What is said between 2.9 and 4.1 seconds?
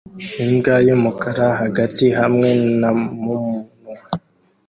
mumunwa